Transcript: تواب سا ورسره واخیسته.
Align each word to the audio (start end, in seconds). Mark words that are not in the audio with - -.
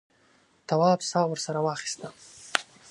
تواب 0.67 0.99
سا 1.09 1.19
ورسره 1.31 1.59
واخیسته. 1.65 2.07